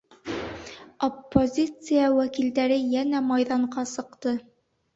Оппозиция 1.07 2.09
вәкилдәре 2.17 2.81
йәнә 2.87 3.23
Майҙанға 3.29 3.87
сыҡты. 3.95 4.37